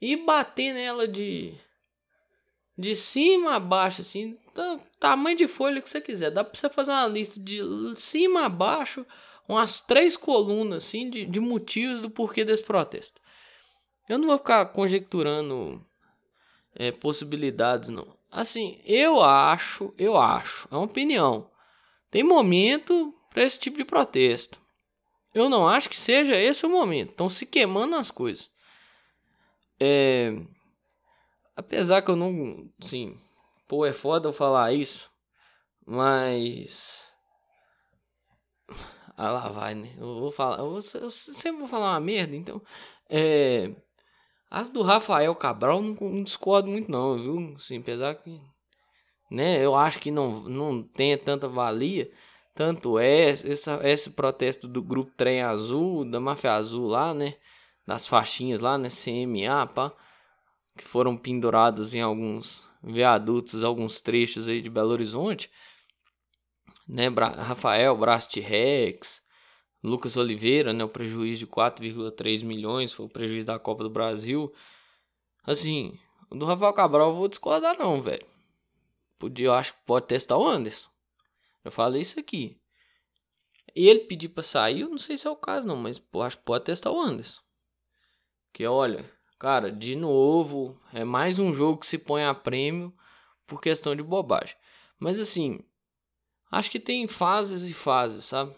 e 0.00 0.16
bater 0.16 0.72
nela 0.72 1.08
de 1.08 1.58
De 2.76 2.96
cima 2.96 3.54
a 3.54 3.60
baixo, 3.60 4.00
assim, 4.00 4.36
tamanho 4.98 5.36
de 5.36 5.46
folha 5.46 5.80
que 5.80 5.90
você 5.90 6.00
quiser. 6.00 6.30
Dá 6.30 6.42
pra 6.42 6.58
você 6.58 6.68
fazer 6.68 6.90
uma 6.90 7.06
lista 7.06 7.38
de 7.38 7.60
cima 7.96 8.46
a 8.46 8.48
baixo, 8.48 9.04
umas 9.48 9.80
três 9.80 10.16
colunas, 10.16 10.84
assim, 10.84 11.10
de, 11.10 11.26
de 11.26 11.40
motivos 11.40 12.00
do 12.00 12.10
porquê 12.10 12.44
desse 12.44 12.62
protesto. 12.62 13.20
Eu 14.08 14.18
não 14.18 14.28
vou 14.28 14.38
ficar 14.38 14.66
conjecturando 14.66 15.84
é, 16.74 16.90
possibilidades, 16.90 17.88
não. 17.88 18.16
Assim, 18.30 18.80
eu 18.84 19.22
acho, 19.22 19.92
eu 19.98 20.16
acho, 20.16 20.66
é 20.70 20.74
uma 20.74 20.84
opinião. 20.84 21.50
Tem 22.10 22.22
momento 22.22 23.14
para 23.30 23.42
esse 23.42 23.58
tipo 23.58 23.76
de 23.76 23.84
protesto. 23.84 24.60
Eu 25.34 25.48
não 25.48 25.66
acho 25.66 25.88
que 25.88 25.96
seja 25.96 26.36
esse 26.36 26.64
o 26.66 26.68
momento. 26.68 27.10
Estão 27.10 27.28
se 27.28 27.46
queimando 27.46 27.94
as 27.96 28.10
coisas. 28.10 28.50
É, 29.80 30.34
apesar 31.56 32.02
que 32.02 32.10
eu 32.10 32.16
não, 32.16 32.70
sim, 32.80 33.18
pô, 33.68 33.84
é 33.86 33.92
foda 33.92 34.28
eu 34.28 34.32
falar 34.32 34.72
isso, 34.72 35.10
mas 35.86 37.02
ah 39.16 39.30
lá 39.32 39.48
vai, 39.48 39.74
né? 39.74 39.94
Eu 39.98 40.20
vou 40.20 40.30
falar, 40.30 40.58
eu, 40.58 40.80
sempre 40.82 41.60
vou 41.60 41.68
falar 41.68 41.92
uma 41.92 42.00
merda, 42.00 42.34
então 42.36 42.62
é 43.08 43.74
as 44.50 44.68
do 44.68 44.82
Rafael 44.82 45.34
Cabral 45.34 45.80
não, 45.80 45.94
não 45.94 46.22
discordo 46.22 46.68
muito 46.68 46.90
não, 46.90 47.16
viu? 47.18 47.58
Sim, 47.58 47.78
apesar 47.78 48.14
que 48.16 48.40
né, 49.30 49.64
eu 49.64 49.74
acho 49.74 49.98
que 49.98 50.10
não 50.10 50.42
não 50.42 50.82
tem 50.82 51.16
tanta 51.16 51.48
valia, 51.48 52.10
tanto 52.54 52.98
é 52.98 53.30
essa, 53.30 53.80
esse 53.82 54.10
protesto 54.10 54.68
do 54.68 54.82
grupo 54.82 55.12
Trem 55.16 55.42
Azul, 55.42 56.04
da 56.04 56.20
Máfia 56.20 56.52
Azul 56.52 56.86
lá, 56.86 57.14
né? 57.14 57.36
Das 57.86 58.06
faixinhas 58.06 58.60
lá, 58.60 58.76
né? 58.78 58.88
CMA, 58.90 59.66
pá. 59.66 59.92
Que 60.76 60.84
foram 60.84 61.16
penduradas 61.16 61.94
em 61.94 62.00
alguns 62.00 62.64
viadutos, 62.82 63.62
alguns 63.62 64.00
trechos 64.00 64.48
aí 64.48 64.60
de 64.60 64.70
Belo 64.70 64.90
Horizonte. 64.90 65.50
Né? 66.88 67.08
Bra 67.08 67.28
Rafael, 67.28 67.96
Brast 67.96 68.34
Rex, 68.36 69.22
Lucas 69.82 70.16
Oliveira, 70.16 70.72
né? 70.72 70.84
O 70.84 70.88
prejuízo 70.88 71.40
de 71.40 71.46
4,3 71.46 72.44
milhões 72.44 72.92
foi 72.92 73.06
o 73.06 73.08
prejuízo 73.08 73.46
da 73.46 73.58
Copa 73.58 73.82
do 73.82 73.90
Brasil. 73.90 74.52
Assim, 75.44 75.98
do 76.30 76.44
Rafael 76.44 76.72
Cabral 76.72 77.10
eu 77.10 77.16
vou 77.16 77.28
discordar 77.28 77.76
não, 77.76 78.00
velho. 78.00 78.26
Podia, 79.18 79.46
eu 79.46 79.54
acho 79.54 79.72
que 79.72 79.80
pode 79.84 80.06
testar 80.06 80.36
o 80.36 80.46
Anderson. 80.46 80.88
Eu 81.64 81.70
falei 81.70 82.00
isso 82.00 82.18
aqui. 82.18 82.60
E 83.74 83.88
ele 83.88 84.00
pedir 84.00 84.28
para 84.28 84.42
sair, 84.42 84.80
eu 84.80 84.88
não 84.88 84.98
sei 84.98 85.16
se 85.16 85.26
é 85.26 85.30
o 85.30 85.36
caso 85.36 85.66
não, 85.66 85.76
mas 85.76 86.00
acho 86.20 86.38
que 86.38 86.44
pode 86.44 86.64
testar 86.64 86.90
o 86.90 87.00
Anderson. 87.00 87.40
Que 88.52 88.66
olha, 88.66 89.10
cara, 89.42 89.72
de 89.72 89.96
novo, 89.96 90.78
é 90.94 91.02
mais 91.02 91.40
um 91.40 91.52
jogo 91.52 91.80
que 91.80 91.86
se 91.88 91.98
põe 91.98 92.22
a 92.22 92.32
prêmio 92.32 92.94
por 93.44 93.60
questão 93.60 93.96
de 93.96 94.00
bobagem. 94.00 94.54
Mas 95.00 95.18
assim, 95.18 95.58
acho 96.48 96.70
que 96.70 96.78
tem 96.78 97.08
fases 97.08 97.68
e 97.68 97.74
fases, 97.74 98.24
sabe? 98.26 98.54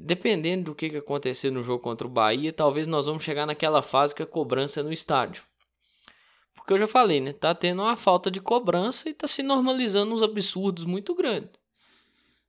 Dependendo 0.00 0.70
do 0.70 0.74
que, 0.74 0.88
que 0.88 0.96
acontecer 0.96 1.50
no 1.50 1.62
jogo 1.62 1.82
contra 1.82 2.06
o 2.06 2.10
Bahia, 2.10 2.50
talvez 2.50 2.86
nós 2.86 3.04
vamos 3.04 3.22
chegar 3.22 3.44
naquela 3.44 3.82
fase 3.82 4.14
que 4.14 4.22
a 4.22 4.26
cobrança 4.26 4.80
é 4.80 4.82
no 4.82 4.90
estádio. 4.90 5.44
Porque 6.54 6.72
eu 6.72 6.78
já 6.78 6.88
falei, 6.88 7.20
né? 7.20 7.34
Tá 7.34 7.54
tendo 7.54 7.82
uma 7.82 7.96
falta 7.96 8.30
de 8.30 8.40
cobrança 8.40 9.06
e 9.10 9.12
tá 9.12 9.28
se 9.28 9.42
normalizando 9.42 10.14
uns 10.14 10.22
absurdos 10.22 10.86
muito 10.86 11.14
grandes. 11.14 11.60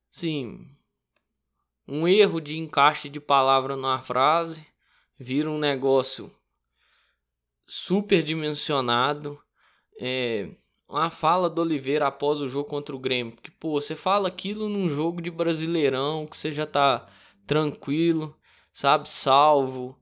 Sim, 0.10 0.70
um 1.86 2.08
erro 2.08 2.40
de 2.40 2.58
encaixe 2.58 3.10
de 3.10 3.20
palavra 3.20 3.76
numa 3.76 4.02
frase 4.02 4.66
vira 5.20 5.52
um 5.52 5.60
negócio 5.60 6.34
superdimensionado. 7.72 9.42
É, 9.98 10.50
uma 10.90 11.10
fala 11.10 11.50
do 11.50 11.62
Oliveira 11.62 12.06
após 12.06 12.42
o 12.42 12.50
jogo 12.50 12.68
contra 12.68 12.94
o 12.94 13.00
Grêmio. 13.00 13.38
Que, 13.38 13.50
pô, 13.50 13.80
você 13.80 13.96
fala 13.96 14.28
aquilo 14.28 14.68
num 14.68 14.90
jogo 14.90 15.22
de 15.22 15.32
brasileirão, 15.32 16.28
que 16.28 16.36
você 16.36 16.52
já 16.52 16.68
tá 16.68 17.08
tranquilo, 17.48 18.38
sabe, 18.74 19.08
salvo. 19.08 19.98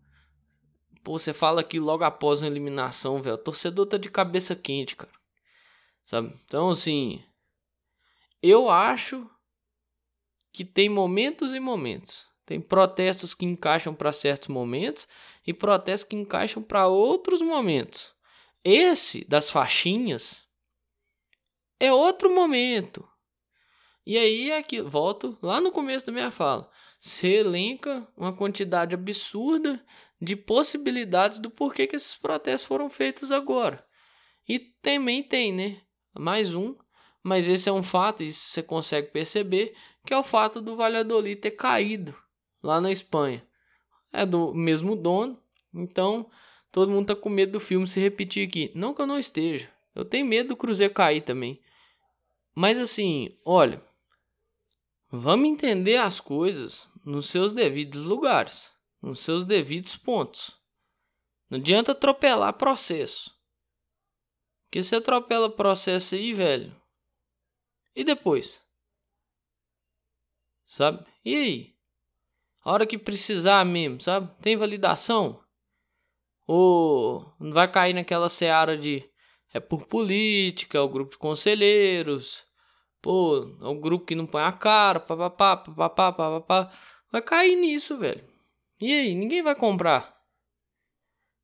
Pô, 1.04 1.20
você 1.20 1.32
fala 1.32 1.62
aqui 1.62 1.80
logo 1.80 2.04
após 2.04 2.42
uma 2.42 2.48
eliminação, 2.48 3.22
velho. 3.22 3.36
O 3.36 3.38
torcedor 3.38 3.86
tá 3.86 3.98
de 3.98 4.10
cabeça 4.10 4.56
quente, 4.56 4.96
cara. 4.96 5.14
Sabe? 6.04 6.34
Então, 6.46 6.70
assim. 6.70 7.24
Eu 8.42 8.68
acho 8.68 9.30
que 10.52 10.66
tem 10.66 10.90
momentos 10.90 11.54
e 11.54 11.60
momentos. 11.60 12.26
Tem 12.48 12.60
protestos 12.60 13.36
que 13.36 13.46
encaixam 13.46 13.94
para 13.94 14.12
certos 14.12 14.48
momentos 14.48 15.08
e 15.46 15.54
protestos 15.54 16.10
que 16.10 16.16
encaixam 16.16 16.62
para 16.62 16.88
outros 16.88 17.42
momentos. 17.42 18.14
Esse 18.64 19.26
das 19.26 19.50
faixinhas 19.50 20.44
é 21.80 21.94
outro 21.94 22.34
momento. 22.34 23.08
E 24.06 24.18
aí 24.18 24.52
aqui 24.52 24.82
volto 24.82 25.38
lá 25.42 25.62
no 25.62 25.72
começo 25.72 26.06
da 26.06 26.12
minha 26.12 26.32
fala. 26.32 26.70
Você 27.00 27.36
elenca 27.36 28.08
uma 28.18 28.36
quantidade 28.36 28.94
absurda 28.94 29.84
de 30.22 30.36
possibilidades 30.36 31.40
do 31.40 31.50
porquê 31.50 31.88
que 31.88 31.96
esses 31.96 32.16
protestos 32.16 32.68
foram 32.68 32.90
feitos 32.90 33.32
agora. 33.32 33.86
E 34.48 34.60
também 34.60 35.24
tem, 35.24 35.54
né? 35.54 35.82
Mais 36.18 36.54
um, 36.54 36.76
mas 37.24 37.48
esse 37.48 37.70
é 37.70 37.72
um 37.72 37.84
fato, 37.84 38.24
isso 38.24 38.50
você 38.50 38.64
consegue 38.64 39.12
perceber, 39.12 39.76
que 40.06 40.14
é 40.14 40.18
o 40.18 40.24
fato 40.24 40.60
do 40.60 40.76
Valladolid 40.76 41.40
ter 41.40 41.52
caído 41.52 42.16
lá 42.62 42.82
na 42.82 42.92
Espanha. 42.92 43.48
É 44.12 44.26
do 44.26 44.54
mesmo 44.54 44.96
dono, 44.96 45.42
então 45.74 46.30
todo 46.72 46.92
mundo 46.92 47.08
tá 47.08 47.16
com 47.16 47.30
medo 47.30 47.54
do 47.54 47.60
filme 47.60 47.88
se 47.88 48.00
repetir 48.00 48.48
aqui. 48.48 48.72
Não 48.76 48.94
que 48.94 49.02
eu 49.02 49.08
não 49.08 49.20
esteja. 49.20 49.70
Eu 49.94 50.06
tenho 50.06 50.26
medo 50.26 50.50
do 50.50 50.56
Cruzeiro 50.56 50.94
cair 50.94 51.22
também. 51.22 51.62
Mas 52.56 52.80
assim, 52.80 53.38
olha, 53.46 53.84
vamos 55.12 55.50
entender 55.50 55.98
as 55.98 56.20
coisas 56.20 56.90
nos 57.06 57.30
seus 57.30 57.54
devidos 57.54 58.06
lugares 58.06 58.72
nos 59.02 59.22
seus 59.22 59.46
devidos 59.46 59.96
pontos. 59.96 60.58
Não 61.50 61.58
adianta 61.58 61.94
atropelar 61.94 62.54
processo. 62.54 63.36
Porque 64.66 64.84
você 64.84 64.98
atropela 64.98 65.50
processo 65.50 66.16
aí, 66.16 66.34
velho. 66.34 66.76
E 67.96 68.04
depois? 68.04 68.62
Sabe? 70.68 71.06
E 71.26 71.36
aí? 71.36 71.79
A 72.70 72.72
hora 72.72 72.86
que 72.86 73.00
precisar 73.00 73.66
mesmo, 73.66 74.00
sabe? 74.00 74.32
Tem 74.44 74.56
validação? 74.56 75.44
Ou 76.46 77.34
não 77.40 77.52
vai 77.52 77.68
cair 77.68 77.96
naquela 77.96 78.30
seara 78.30 78.78
de 78.78 79.04
é 79.52 79.60
por 79.60 79.88
política, 79.88 80.78
é 80.78 80.82
o 80.82 80.88
grupo 80.88 81.14
de 81.14 81.18
conselheiros, 81.18 82.46
pô, 83.02 83.58
é 83.60 83.68
o 83.68 83.74
grupo 83.74 84.06
que 84.06 84.14
não 84.14 84.28
põe 84.28 84.44
a 84.44 84.52
cara, 84.52 85.00
papapá, 85.00 85.58
papapá, 85.58 86.12
papapá. 86.14 86.72
Vai 87.12 87.24
cair 87.24 87.56
nisso, 87.56 87.98
velho. 87.98 88.24
E 88.80 88.94
aí, 88.94 89.16
ninguém 89.16 89.42
vai 89.42 89.56
comprar 89.56 90.16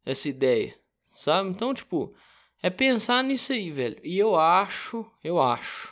essa 0.05 0.29
ideia, 0.29 0.79
sabe? 1.07 1.49
Então, 1.49 1.73
tipo, 1.73 2.15
é 2.61 2.69
pensar 2.69 3.23
nisso 3.23 3.51
aí, 3.51 3.71
velho. 3.71 3.99
E 4.03 4.15
eu 4.15 4.35
acho, 4.35 5.03
eu 5.23 5.41
acho 5.41 5.91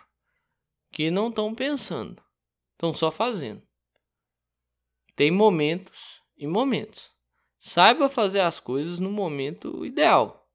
que 0.92 1.10
não 1.10 1.30
estão 1.30 1.56
pensando, 1.56 2.22
estão 2.76 2.94
só 2.94 3.10
fazendo. 3.10 3.64
Tem 5.16 5.30
momentos 5.30 6.22
e 6.38 6.48
momentos. 6.48 7.12
Saiba 7.58 8.10
fazer 8.10 8.42
as 8.42 8.60
coisas 8.60 9.00
no 9.00 9.12
momento 9.12 9.86
ideal. 9.86 10.50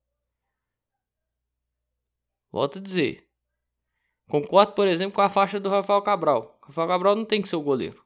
Volto 2.50 2.78
a 2.78 2.82
dizer. 2.82 3.28
Concordo, 4.28 4.72
por 4.72 4.86
exemplo, 4.86 5.14
com 5.14 5.22
a 5.22 5.28
faixa 5.28 5.58
do 5.58 5.68
Rafael 5.70 6.02
Cabral. 6.02 6.58
O 6.62 6.66
Rafael 6.66 6.88
Cabral 6.88 7.16
não 7.16 7.24
tem 7.24 7.40
que 7.40 7.48
ser 7.48 7.56
o 7.56 7.62
goleiro. 7.62 8.04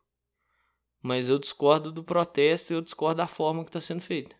Mas 1.00 1.28
eu 1.28 1.38
discordo 1.38 1.90
do 1.90 2.04
protesto 2.04 2.72
e 2.72 2.76
eu 2.76 2.80
discordo 2.80 3.16
da 3.16 3.26
forma 3.26 3.64
que 3.64 3.70
está 3.70 3.80
sendo 3.80 4.02
feita. 4.02 4.36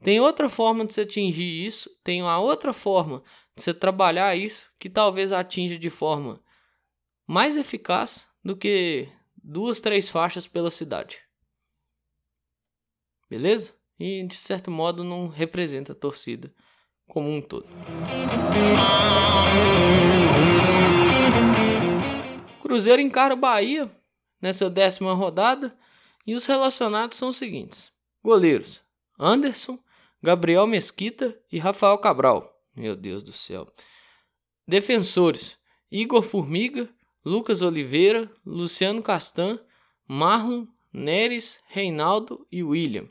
Tem 0.00 0.20
outra 0.20 0.48
forma 0.48 0.84
de 0.84 0.92
você 0.92 1.00
atingir 1.00 1.66
isso, 1.66 1.90
tem 2.04 2.22
uma 2.22 2.38
outra 2.38 2.72
forma 2.72 3.22
de 3.56 3.64
você 3.64 3.74
trabalhar 3.74 4.36
isso 4.36 4.70
que 4.78 4.88
talvez 4.88 5.32
atinja 5.32 5.76
de 5.76 5.90
forma 5.90 6.40
mais 7.26 7.56
eficaz 7.56 8.28
do 8.44 8.56
que 8.56 9.08
duas, 9.36 9.80
três 9.80 10.08
faixas 10.08 10.46
pela 10.46 10.70
cidade. 10.70 11.20
Beleza? 13.28 13.74
E 13.98 14.24
de 14.24 14.36
certo 14.36 14.70
modo 14.70 15.02
não 15.02 15.28
representa 15.28 15.92
a 15.92 15.96
torcida 15.96 16.52
como 17.06 17.28
um 17.28 17.40
todo. 17.40 17.66
Cruzeiro 22.62 23.02
encara 23.02 23.34
o 23.34 23.36
Bahia 23.36 23.90
nessa 24.40 24.70
décima 24.70 25.14
rodada 25.14 25.76
e 26.26 26.34
os 26.34 26.46
relacionados 26.46 27.16
são 27.16 27.30
os 27.30 27.36
seguintes: 27.36 27.92
goleiros 28.22 28.82
Anderson, 29.18 29.78
Gabriel 30.22 30.66
Mesquita 30.66 31.36
e 31.50 31.58
Rafael 31.58 31.98
Cabral. 31.98 32.54
Meu 32.76 32.94
Deus 32.94 33.22
do 33.22 33.32
céu. 33.32 33.66
Defensores: 34.66 35.58
Igor 35.90 36.22
Formiga, 36.22 36.88
Lucas 37.24 37.62
Oliveira, 37.62 38.30
Luciano 38.44 39.02
Castan, 39.02 39.58
Marlon, 40.06 40.66
Neres, 40.92 41.60
Reinaldo 41.66 42.46
e 42.50 42.62
William. 42.62 43.08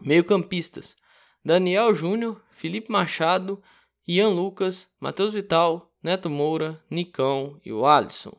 Meio-campistas: 0.00 0.96
Daniel 1.44 1.94
Júnior, 1.94 2.40
Felipe 2.50 2.90
Machado, 2.90 3.62
Ian 4.06 4.28
Lucas, 4.28 4.88
Matheus 5.00 5.32
Vital, 5.32 5.92
Neto 6.02 6.30
Moura, 6.30 6.82
Nicão 6.90 7.60
e 7.64 7.72
o 7.72 7.84
Alisson. 7.86 8.38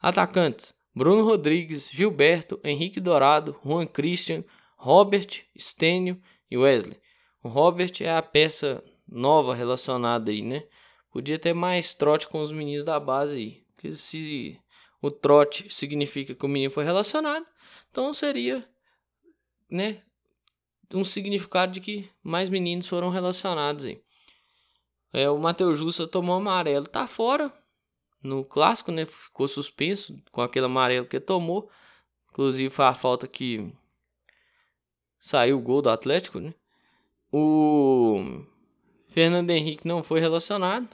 Atacantes: 0.00 0.74
Bruno 0.94 1.24
Rodrigues, 1.24 1.90
Gilberto, 1.90 2.60
Henrique 2.64 3.00
Dourado, 3.00 3.58
Juan 3.64 3.86
Christian, 3.86 4.44
Robert, 4.76 5.44
Stênio 5.58 6.20
e 6.50 6.56
Wesley. 6.56 7.00
O 7.42 7.48
Robert 7.48 7.92
é 8.00 8.10
a 8.10 8.22
peça 8.22 8.82
nova 9.08 9.54
relacionada 9.54 10.30
aí, 10.30 10.42
né? 10.42 10.64
Podia 11.10 11.38
ter 11.38 11.52
mais 11.52 11.94
trote 11.94 12.26
com 12.28 12.40
os 12.40 12.52
meninos 12.52 12.84
da 12.84 12.98
base 12.98 13.36
aí. 13.36 13.64
Porque 13.74 13.94
se 13.94 14.58
o 15.00 15.10
trote 15.10 15.66
significa 15.68 16.34
que 16.34 16.46
o 16.46 16.48
menino 16.48 16.70
foi 16.70 16.84
relacionado, 16.84 17.46
então 17.90 18.12
seria, 18.12 18.66
né, 19.70 20.02
um 20.94 21.04
significado 21.04 21.72
de 21.72 21.80
que 21.80 22.10
mais 22.22 22.48
meninos 22.48 22.86
foram 22.86 23.10
relacionados 23.10 23.84
aí. 23.84 24.02
É, 25.12 25.28
o 25.28 25.38
Matheus 25.38 25.78
Justa 25.78 26.06
tomou 26.06 26.36
amarelo, 26.36 26.86
tá 26.86 27.06
fora 27.06 27.52
no 28.22 28.44
clássico, 28.44 28.90
né? 28.90 29.04
Ficou 29.04 29.46
suspenso 29.48 30.16
com 30.30 30.40
aquele 30.40 30.66
amarelo 30.66 31.06
que 31.06 31.20
tomou. 31.20 31.70
Inclusive 32.30 32.70
foi 32.70 32.84
a 32.86 32.94
falta 32.94 33.26
que 33.26 33.72
saiu 35.18 35.58
o 35.58 35.62
gol 35.62 35.82
do 35.82 35.90
Atlético, 35.90 36.40
né? 36.40 36.54
O 37.30 38.44
Fernando 39.08 39.50
Henrique 39.50 39.86
não 39.86 40.02
foi 40.02 40.20
relacionado. 40.20 40.88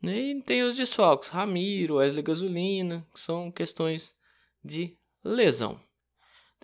Né? 0.00 0.18
E 0.18 0.42
tem 0.42 0.62
os 0.62 0.76
desfalques, 0.76 1.30
Ramiro, 1.30 1.96
Wesley 1.96 2.22
Gasolina, 2.22 3.06
que 3.12 3.20
são 3.20 3.50
questões 3.50 4.14
de 4.64 4.96
lesão. 5.24 5.80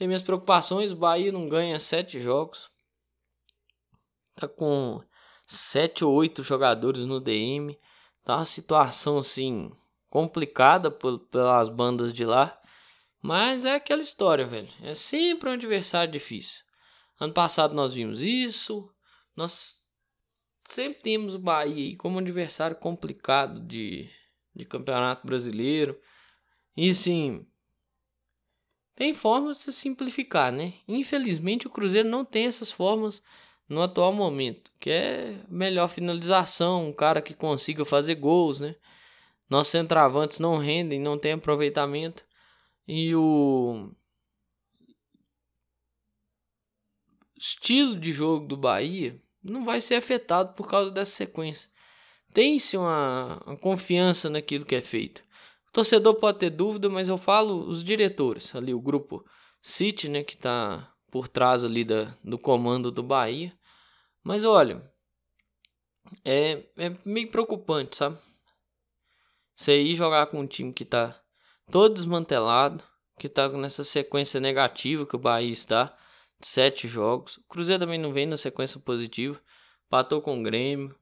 Tem 0.02 0.09
minhas 0.09 0.21
preocupações, 0.21 0.90
o 0.90 0.97
Bahia 0.97 1.30
não 1.30 1.49
ganha 1.49 1.78
sete 1.78 2.21
jogos. 2.21 2.68
Tá 4.35 4.49
com 4.49 5.00
sete 5.47 6.04
ou 6.04 6.12
oito 6.12 6.42
jogadores 6.42 7.04
no 7.04 7.21
DM. 7.21 7.78
Tá 8.25 8.35
uma 8.35 8.44
situação 8.44 9.16
assim 9.16 9.71
complicada 10.11 10.90
por, 10.90 11.21
pelas 11.28 11.68
bandas 11.68 12.12
de 12.12 12.25
lá. 12.25 12.61
Mas 13.23 13.64
é 13.64 13.76
aquela 13.76 14.02
história, 14.02 14.44
velho. 14.44 14.68
É 14.82 14.92
sempre 14.92 15.49
um 15.49 15.52
adversário 15.52 16.11
difícil. 16.11 16.64
Ano 17.21 17.32
passado 17.32 17.73
nós 17.73 17.94
vimos 17.94 18.23
isso. 18.23 18.92
Nós 19.37 19.76
sempre 20.64 21.00
temos 21.00 21.37
o 21.37 21.38
Bahia 21.38 21.97
como 21.97 22.16
um 22.16 22.18
adversário 22.18 22.75
complicado 22.75 23.64
de, 23.64 24.11
de 24.52 24.64
campeonato 24.64 25.25
brasileiro. 25.25 25.97
E 26.76 26.92
sim, 26.92 27.47
tem 28.94 29.12
formas 29.14 29.58
de 29.58 29.64
se 29.64 29.72
simplificar, 29.72 30.52
né? 30.52 30.75
Infelizmente 30.87 31.66
o 31.66 31.70
Cruzeiro 31.70 32.08
não 32.08 32.25
tem 32.25 32.46
essas 32.46 32.70
formas 32.70 33.22
no 33.68 33.80
atual 33.82 34.12
momento, 34.12 34.70
que 34.78 34.90
é 34.90 35.38
melhor 35.49 35.88
finalização, 35.88 36.88
um 36.88 36.92
cara 36.92 37.22
que 37.22 37.34
consiga 37.34 37.84
fazer 37.84 38.16
gols, 38.16 38.61
né? 38.61 38.76
Nossos 39.49 39.72
centravantes 39.72 40.38
não 40.40 40.58
rendem, 40.58 41.00
não 41.00 41.18
tem 41.18 41.32
aproveitamento. 41.32 42.25
E 42.87 43.14
o 43.14 43.90
estilo 47.38 47.99
de 47.99 48.12
jogo 48.12 48.46
do 48.46 48.56
Bahia 48.56 49.20
não 49.42 49.64
vai 49.64 49.80
ser 49.80 49.96
afetado 49.96 50.54
por 50.54 50.68
causa 50.68 50.90
dessa 50.90 51.12
sequência. 51.12 51.70
Tem-se 52.32 52.76
uma, 52.76 53.42
uma, 53.44 53.56
confiança 53.56 54.30
naquilo 54.30 54.64
que 54.64 54.75
é 54.75 54.80
feito. 54.80 55.22
Torcedor 55.73 56.17
pode 56.17 56.38
ter 56.38 56.50
dúvida, 56.50 56.88
mas 56.91 57.09
eu 57.09 57.16
falo 57.16 57.66
os 57.66 57.83
diretores, 57.83 58.55
ali 58.55 58.75
o 58.75 58.81
grupo 58.81 59.25
City, 59.62 60.09
né, 60.09 60.23
que 60.23 60.35
está 60.35 60.92
por 61.11 61.29
trás 61.29 61.64
ali 61.64 61.85
da, 61.85 62.14
do 62.23 62.38
comando 62.38 62.90
do 62.90 63.03
Bahia. 63.03 63.57
Mas 64.23 64.44
olha, 64.44 64.83
é, 66.25 66.64
é 66.77 66.96
meio 67.05 67.31
preocupante, 67.31 67.96
sabe? 67.96 68.18
Você 69.55 69.81
ir 69.81 69.94
jogar 69.94 70.27
com 70.27 70.40
um 70.40 70.46
time 70.46 70.73
que 70.73 70.85
tá 70.85 71.18
todo 71.70 71.94
desmantelado, 71.94 72.85
que 73.18 73.29
tá 73.29 73.49
nessa 73.49 73.85
sequência 73.85 74.40
negativa 74.40 75.07
que 75.07 75.16
o 75.16 75.18
Bahia 75.18 75.51
está, 75.51 75.96
de 76.38 76.46
sete 76.49 76.87
jogos. 76.88 77.37
O 77.38 77.44
Cruzeiro 77.44 77.81
também 77.81 77.99
não 77.99 78.12
vem 78.12 78.27
na 78.27 78.37
sequência 78.37 78.81
positiva, 78.81 79.40
patou 79.88 80.20
com 80.20 80.38
o 80.38 80.42
Grêmio, 80.42 80.94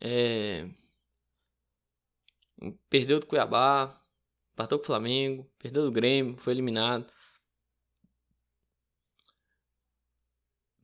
é... 0.00 0.68
perdeu 2.88 3.20
do 3.20 3.26
Cuiabá, 3.26 4.00
patou 4.56 4.78
com 4.78 4.84
o 4.84 4.86
Flamengo, 4.86 5.50
perdeu 5.58 5.84
do 5.84 5.92
Grêmio, 5.92 6.36
foi 6.38 6.52
eliminado. 6.52 7.06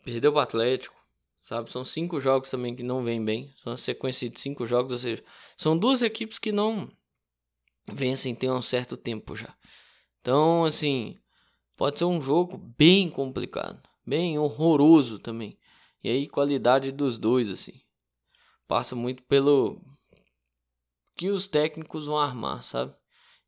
Perdeu 0.05 0.33
o 0.33 0.38
Atlético 0.38 0.99
sabe? 1.49 1.73
São 1.73 1.83
cinco 1.83 2.21
jogos 2.21 2.51
também 2.51 2.77
que 2.77 2.83
não 2.83 3.03
vêm 3.03 3.25
bem. 3.25 3.51
São 3.57 3.73
uma 3.73 3.77
sequência 3.79 4.29
de 4.29 4.38
cinco 4.38 4.67
jogos, 4.67 4.93
ou 4.93 4.99
seja, 4.99 5.25
são 5.57 5.77
duas 5.79 6.03
equipes 6.03 6.38
que 6.38 6.53
não 6.53 6.91
vencem 7.91 8.35
tem 8.35 8.51
um 8.51 8.61
certo 8.61 8.99
tempo 8.99 9.35
já. 9.35 9.57
Então, 10.21 10.64
assim, 10.64 11.19
pode 11.75 11.99
ser 11.99 12.05
um 12.05 12.21
jogo 12.21 12.59
bem 12.59 13.09
complicado, 13.09 13.81
bem 14.05 14.38
horroroso 14.38 15.19
também. 15.19 15.59
E 16.05 16.11
aí, 16.11 16.29
qualidade 16.29 16.93
dos 16.93 17.19
dois, 17.19 17.49
assim, 17.49 17.81
passa 18.67 18.95
muito 18.95 19.23
pelo 19.23 19.81
que 21.18 21.28
os 21.31 21.48
técnicos 21.48 22.07
vão 22.07 22.16
armar, 22.16 22.62
sabe? 22.62 22.94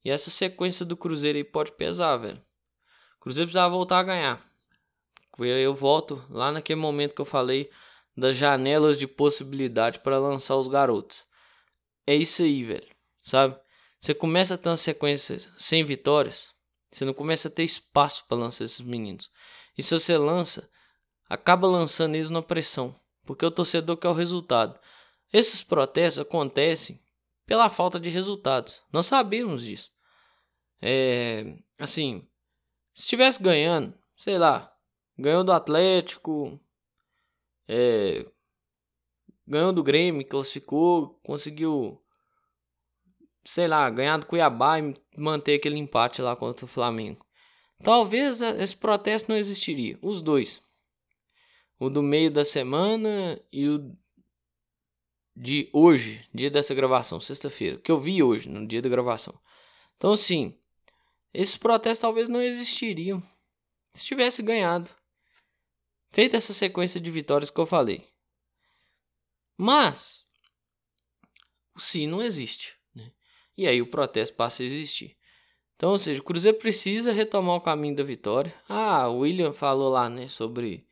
E 0.04 0.10
essa 0.10 0.28
sequência 0.28 0.84
do 0.84 0.96
Cruzeiro 0.96 1.38
aí 1.38 1.44
pode 1.44 1.70
pesar, 1.70 2.16
velho. 2.16 2.42
O 3.16 3.20
Cruzeiro 3.20 3.46
precisava 3.46 3.72
voltar 3.72 4.00
a 4.00 4.02
ganhar. 4.02 4.50
Eu 5.38 5.72
volto 5.72 6.26
lá 6.28 6.50
naquele 6.50 6.80
momento 6.80 7.14
que 7.14 7.20
eu 7.20 7.26
falei 7.26 7.70
das 8.16 8.36
janelas 8.36 8.98
de 8.98 9.06
possibilidade 9.06 10.00
para 10.00 10.18
lançar 10.18 10.56
os 10.56 10.66
garotos. 10.66 11.24
É 12.04 12.14
isso 12.14 12.42
aí, 12.42 12.64
velho. 12.64 12.88
Sabe? 13.20 13.56
Você 14.00 14.14
começa 14.14 14.54
a 14.54 14.58
ter 14.58 14.68
uma 14.68 14.76
sequência 14.76 15.38
sem 15.56 15.84
vitórias, 15.84 16.52
você 16.90 17.04
não 17.04 17.14
começa 17.14 17.46
a 17.46 17.50
ter 17.50 17.62
espaço 17.62 18.24
para 18.26 18.38
lançar 18.38 18.64
esses 18.64 18.80
meninos. 18.80 19.30
E 19.78 19.82
se 19.82 19.96
você 19.96 20.18
lança, 20.18 20.68
acaba 21.28 21.68
lançando 21.68 22.16
eles 22.16 22.30
na 22.30 22.42
pressão, 22.42 22.98
porque 23.24 23.46
o 23.46 23.50
torcedor 23.50 23.96
quer 23.96 24.08
o 24.08 24.14
resultado. 24.14 24.76
Esses 25.32 25.62
protestos 25.62 26.18
acontecem 26.18 27.00
pela 27.50 27.68
falta 27.68 27.98
de 27.98 28.08
resultados. 28.10 28.80
Nós 28.92 29.06
sabemos 29.06 29.64
disso. 29.64 29.90
É, 30.80 31.56
assim, 31.80 32.24
se 32.94 33.02
estivesse 33.02 33.42
ganhando, 33.42 33.92
sei 34.14 34.38
lá, 34.38 34.72
ganhou 35.18 35.42
do 35.42 35.50
Atlético, 35.50 36.60
é, 37.66 38.24
ganhou 39.44 39.72
do 39.72 39.82
Grêmio, 39.82 40.24
classificou, 40.24 41.18
conseguiu, 41.24 42.00
sei 43.44 43.66
lá, 43.66 43.90
ganhar 43.90 44.18
do 44.18 44.26
Cuiabá 44.26 44.78
e 44.78 44.94
manter 45.18 45.54
aquele 45.54 45.76
empate 45.76 46.22
lá 46.22 46.36
contra 46.36 46.66
o 46.66 46.68
Flamengo. 46.68 47.26
Talvez 47.82 48.40
esse 48.42 48.76
protesto 48.76 49.28
não 49.28 49.36
existiria, 49.36 49.98
os 50.00 50.22
dois. 50.22 50.62
O 51.80 51.90
do 51.90 52.00
meio 52.00 52.30
da 52.30 52.44
semana 52.44 53.42
e 53.52 53.68
o 53.68 53.92
de 55.40 55.70
hoje, 55.72 56.28
dia 56.34 56.50
dessa 56.50 56.74
gravação, 56.74 57.18
sexta-feira, 57.18 57.78
que 57.78 57.90
eu 57.90 57.98
vi 57.98 58.22
hoje, 58.22 58.46
no 58.46 58.66
dia 58.66 58.82
da 58.82 58.90
gravação. 58.90 59.34
Então, 59.96 60.14
sim, 60.14 60.54
esses 61.32 61.56
protestos 61.56 62.00
talvez 62.00 62.28
não 62.28 62.42
existiriam 62.42 63.22
se 63.94 64.04
tivesse 64.04 64.42
ganhado. 64.42 64.90
Feita 66.10 66.36
essa 66.36 66.52
sequência 66.52 67.00
de 67.00 67.10
vitórias 67.10 67.48
que 67.48 67.58
eu 67.58 67.64
falei. 67.64 68.06
Mas 69.56 70.26
o 71.74 71.80
sim 71.80 72.06
não 72.06 72.20
existe. 72.20 72.76
Né? 72.94 73.10
E 73.56 73.66
aí 73.66 73.80
o 73.80 73.90
protesto 73.90 74.36
passa 74.36 74.62
a 74.62 74.66
existir. 74.66 75.16
Então, 75.76 75.92
ou 75.92 75.98
seja, 75.98 76.20
o 76.20 76.24
Cruzeiro 76.24 76.58
precisa 76.58 77.12
retomar 77.12 77.56
o 77.56 77.60
caminho 77.62 77.96
da 77.96 78.02
vitória. 78.02 78.54
Ah, 78.68 79.08
o 79.08 79.20
William 79.20 79.54
falou 79.54 79.88
lá, 79.88 80.10
né, 80.10 80.28
sobre 80.28 80.86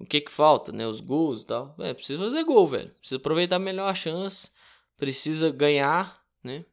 o 0.00 0.06
que 0.06 0.22
que 0.22 0.32
falta, 0.32 0.72
né, 0.72 0.86
os 0.86 1.00
gols 1.00 1.42
e 1.42 1.46
tal. 1.46 1.74
É, 1.78 1.92
precisa 1.92 2.18
fazer 2.18 2.42
gol, 2.44 2.66
velho. 2.66 2.90
Precisa 2.94 3.18
aproveitar 3.18 3.58
melhor 3.58 3.88
a 3.88 3.94
chance. 3.94 4.50
Precisa 4.96 5.50
ganhar, 5.50 6.24
né? 6.42 6.64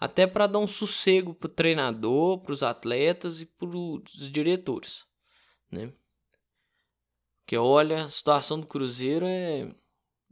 Até 0.00 0.26
para 0.26 0.46
dar 0.46 0.58
um 0.58 0.66
sossego 0.66 1.34
pro 1.34 1.48
treinador, 1.48 2.40
pros 2.40 2.62
atletas 2.62 3.42
e 3.42 3.46
pros 3.46 4.02
diretores, 4.30 5.04
né? 5.70 5.92
Porque 7.40 7.56
olha, 7.56 8.04
a 8.04 8.10
situação 8.10 8.60
do 8.60 8.66
Cruzeiro 8.66 9.26
é 9.26 9.74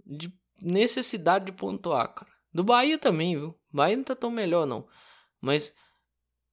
de 0.05 0.33
necessidade 0.61 1.47
de 1.47 1.53
pontuar, 1.53 2.15
cara. 2.15 2.31
Do 2.53 2.65
Bahia 2.65 2.99
também, 2.99 3.37
viu? 3.37 3.59
Bahia 3.71 3.97
não 3.97 4.05
tá 4.05 4.15
tão 4.15 4.31
melhor, 4.31 4.67
não. 4.67 4.89
Mas 5.41 5.75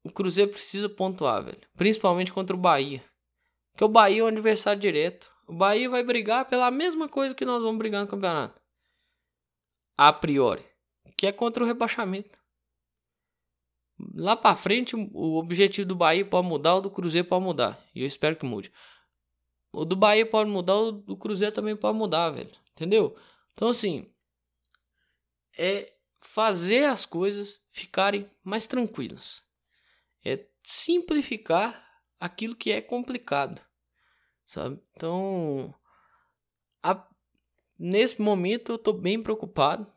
o 0.04 0.12
Cruzeiro 0.12 0.52
precisa 0.52 0.90
pontuar, 0.90 1.44
velho. 1.44 1.62
Principalmente 1.76 2.34
contra 2.34 2.56
o 2.56 2.60
Bahia. 2.60 3.04
Porque 3.72 3.84
o 3.84 3.90
Bahia 3.90 4.22
é 4.22 4.24
um 4.24 4.28
adversário 4.28 4.82
direto. 4.82 5.33
O 5.48 5.54
Bahia 5.54 5.90
vai 5.90 6.04
brigar 6.04 6.46
pela 6.46 6.72
mesma 6.72 7.08
coisa 7.10 7.36
que 7.36 7.46
nós 7.46 7.62
vamos 7.62 7.78
brigar 7.78 8.02
no 8.02 8.08
campeonato. 8.08 8.60
A 9.98 10.12
priori. 10.12 10.66
Que 11.18 11.28
é 11.28 11.32
contra 11.32 11.64
o 11.64 11.68
rebaixamento. 11.68 12.40
Lá 14.16 14.36
pra 14.36 14.56
frente, 14.56 14.96
o 14.96 15.38
objetivo 15.38 15.88
do 15.88 15.96
Bahia 15.96 16.26
pode 16.26 16.48
mudar, 16.48 16.76
o 16.76 16.82
do 16.82 16.90
Cruzeiro 16.90 17.28
pode 17.28 17.46
mudar. 17.46 17.80
E 17.94 18.02
eu 18.02 18.08
espero 18.08 18.36
que 18.36 18.46
mude. 18.46 18.72
O 19.72 19.86
do 19.86 19.96
Bahia 19.96 20.26
pode 20.26 20.50
mudar, 20.50 20.76
o 20.76 20.92
do 20.92 21.18
Cruzeiro 21.18 21.54
também 21.54 21.76
pode 21.76 21.98
mudar, 21.98 22.32
velho. 22.32 22.52
Entendeu? 22.72 23.18
Então, 23.54 23.70
assim, 23.70 24.12
é 25.58 25.94
fazer 26.22 26.86
as 26.86 27.06
coisas 27.06 27.62
ficarem 27.70 28.30
mais 28.44 28.66
tranquilas. 28.66 29.44
É 30.26 30.48
simplificar 30.64 31.86
aquilo 32.20 32.56
que 32.56 32.72
é 32.72 32.82
complicado, 32.82 33.62
sabe? 34.54 34.80
Então, 34.96 35.74
a, 36.82 37.08
nesse 37.78 38.22
momento 38.22 38.74
eu 38.74 38.78
tô 38.78 38.94
bem 38.94 39.22
preocupado. 39.22 39.92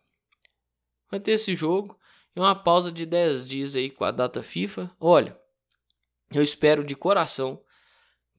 Vai 1.10 1.20
ter 1.20 1.32
esse 1.32 1.54
jogo 1.54 1.98
e 2.34 2.40
uma 2.40 2.54
pausa 2.54 2.90
de 2.90 3.04
10 3.04 3.46
dias 3.46 3.76
aí 3.76 3.90
com 3.90 4.04
a 4.04 4.10
data 4.10 4.42
FIFA. 4.42 4.90
Olha, 4.98 5.38
eu 6.32 6.42
espero 6.42 6.82
de 6.82 6.96
coração 6.96 7.62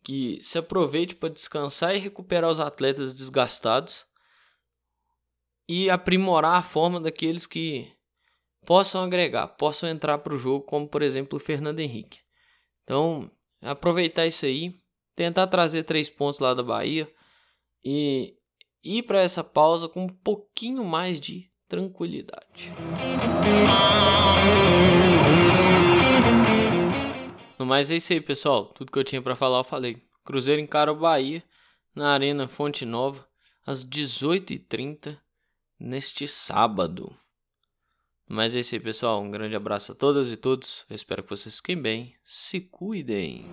que 0.03 0.39
se 0.41 0.57
aproveite 0.57 1.15
para 1.15 1.29
descansar 1.29 1.95
e 1.95 1.99
recuperar 1.99 2.49
os 2.49 2.59
atletas 2.59 3.13
desgastados 3.13 4.05
e 5.67 5.89
aprimorar 5.89 6.55
a 6.55 6.63
forma 6.63 6.99
daqueles 6.99 7.45
que 7.45 7.93
possam 8.65 9.03
agregar, 9.03 9.47
possam 9.49 9.87
entrar 9.87 10.17
para 10.19 10.33
o 10.33 10.37
jogo, 10.37 10.65
como 10.65 10.87
por 10.87 11.01
exemplo 11.01 11.37
o 11.37 11.41
Fernando 11.41 11.79
Henrique. 11.79 12.19
Então, 12.83 13.29
aproveitar 13.61 14.25
isso 14.25 14.45
aí, 14.45 14.75
tentar 15.17 15.47
trazer 15.47 15.83
três 15.83 16.07
pontos 16.07 16.39
lá 16.39 16.53
da 16.53 16.61
Bahia 16.61 17.11
e 17.83 18.35
ir 18.83 19.01
para 19.01 19.19
essa 19.19 19.43
pausa 19.43 19.89
com 19.89 20.03
um 20.03 20.07
pouquinho 20.09 20.85
mais 20.85 21.19
de 21.19 21.49
tranquilidade. 21.67 22.71
No 27.57 27.65
mais 27.65 27.89
é 27.89 27.95
isso 27.95 28.13
aí, 28.13 28.21
pessoal. 28.21 28.67
Tudo 28.67 28.91
que 28.91 28.99
eu 28.99 29.03
tinha 29.03 29.21
para 29.21 29.35
falar 29.35 29.57
eu 29.57 29.63
falei. 29.63 30.03
Cruzeiro 30.23 30.61
encara 30.61 30.91
o 30.91 30.95
Bahia 30.95 31.43
na 31.95 32.11
Arena 32.11 32.47
Fonte 32.47 32.85
Nova 32.85 33.27
às 33.65 33.83
18h30 33.83 35.17
neste 35.79 36.27
sábado. 36.27 37.17
Mas 38.27 38.55
é 38.55 38.59
isso 38.59 38.75
aí, 38.75 38.81
pessoal. 38.81 39.21
Um 39.21 39.31
grande 39.31 39.55
abraço 39.55 39.93
a 39.93 39.95
todas 39.95 40.31
e 40.31 40.35
todos. 40.37 40.85
Eu 40.89 40.95
espero 40.95 41.23
que 41.23 41.29
vocês 41.29 41.57
fiquem 41.57 41.81
bem. 41.81 42.13
Se 42.23 42.59
cuidem. 42.59 43.45